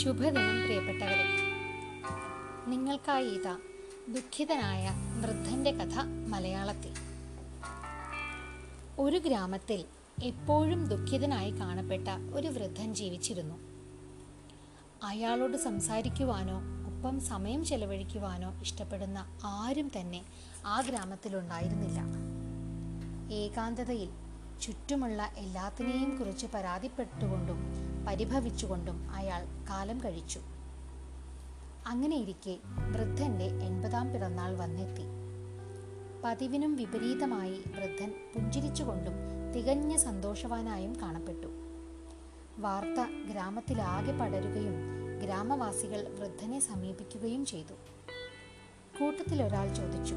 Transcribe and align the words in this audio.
ശുഭദിനം 0.00 0.62
പ്രിയപ്പെട്ടവരെ. 0.62 1.24
നിങ്ങൾക്കായി 2.66 3.28
ഇതാ 3.28 3.58
ദുഃഖിതനായ 4.08 4.90
വൃദ്ധന്റെ 5.20 5.70
കഥ 5.70 5.98
മലയാളത്തിൽ. 6.28 6.94
ഒരു 8.98 9.18
ഗ്രാമത്തിൽ 9.18 9.84
എപ്പോഴും 10.24 10.86
ദുഃഖിതനായി 10.86 11.50
കാണപ്പെട്ട 11.50 12.08
ഒരു 12.34 12.48
വൃദ്ധൻ 12.48 12.94
ജീവിച്ചിരുന്നു. 12.94 13.54
അയാളോട് 15.02 15.56
സംസാരിക്കുവാനോ 15.56 16.60
ഒപ്പം 16.86 17.20
സമയം 17.20 17.64
ചെലവഴിക്കുവാനോ 17.64 18.60
ഇഷ്ടപ്പെടുന്ന 18.60 19.26
ആരും 19.44 19.90
തന്നെ 20.00 20.24
ആ 20.66 20.80
ഗ്രാമത്തിലുണ്ടായിരുന്നില്ല. 20.80 22.00
ഏകാന്തതയിൽ 23.34 24.08
ചുറ്റുമുള്ള 24.60 25.32
എല്ലാത്തിനെയും 25.36 26.18
കുറിച്ച് 26.18 26.46
പരാതിപ്പെട്ടുകൊണ്ടും 26.54 27.83
പരിഭവിച്ചുകൊണ്ടും 28.08 29.10
അയാൾ 29.10 29.44
കാലം 29.70 30.04
കഴിച്ചു. 30.04 30.40
അങ്ങനെയിരിക്കെ 31.86 32.58
വൃദ്ധന്റെ 32.64 33.44
എൺപതാം 33.44 34.12
പിറന്നാൾ 34.12 34.56
വന്നെത്തി. 34.56 35.02
പതിവിനും 36.24 36.76
വിപരീതമായി 36.76 37.52
വൃദ്ധൻ 37.52 38.32
പുഞ്ചിരിച്ചുകൊണ്ടും 38.34 39.12
തികഞ്ഞ 39.56 39.96
സന്തോഷവാനായും 39.96 41.00
കാണപ്പെട്ടു. 41.02 41.46
വാർത്ത 42.58 43.30
ഗ്രാമത്തിലാകെ 43.30 44.12
പടരുകയും 44.12 44.74
ഗ്രാമവാസികൾ 45.24 46.08
വൃദ്ധനെ 46.08 46.60
സമീപിക്കുകയും 46.60 47.46
ചെയ്തു. 47.46 47.74
കൂട്ടത്തിൽ 49.00 49.42
ഒരാൾ 49.42 49.74
ചോദിച്ചു 49.74 50.14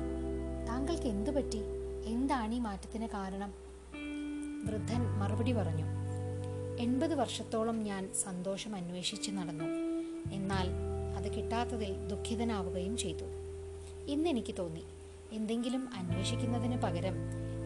താങ്കൾക്ക് 0.70 1.04
എന്തു 1.04 1.32
പറ്റി 1.32 1.62
എന്താണ് 2.06 2.54
ഈ 2.54 2.60
മാറ്റത്തിന് 2.60 3.08
കാരണം? 3.08 3.54
വൃദ്ധൻ 4.66 5.02
മറുപടി 5.20 5.52
പറഞ്ഞു 5.54 6.07
എൺപത് 6.80 7.16
വർഷത്തോളം 7.16 7.84
ഞാൻ 7.84 8.14
സന്തോഷം 8.14 8.76
അന്വേഷിച്ച് 8.76 9.32
നടന്നു. 9.32 9.64
എന്നാൽ 10.34 10.70
അത് 11.18 11.36
കിട്ടാത്തതിൽ 11.36 12.08
ദുഃഖിതനാവുകയും 12.08 12.98
ചെയ്തു. 12.98 13.26
ഇന്ന് 14.08 14.30
എനിക്ക് 14.30 14.56
തോന്നി 14.60 14.84
എന്തെങ്കിലും 15.32 15.90
അന്വേഷിക്കുന്നതിന് 15.94 16.82
പകരം 16.82 17.14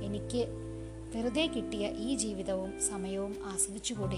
എനിക്ക് 0.04 0.48
വെറുതെ 1.16 1.48
കിട്ടിയ 1.48 1.88
ഈ 1.88 2.16
ജീവിതവും 2.16 2.82
സമയവും 2.82 3.36
ആസ്വദിച്ചുകൂടെ? 3.44 4.18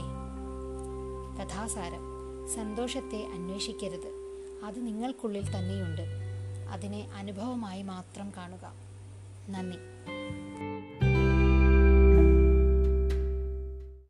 കഥാസാരം 1.39 2.01
സന്തോഷത്തെ 2.55 3.25
അന്വേഷിക്കരുത്. 3.33 4.11
അത് 4.63 4.85
നിങ്ങൾക്കുള്ളിൽ 4.85 5.47
തന്നെയുണ്ട്. 5.47 6.01
അതിനെ 6.69 7.09
അനുഭവമായി 7.15 7.81
മാത്രം 7.81 8.31
കാണുക. 8.37 8.73
നന്ദി. 9.49 9.77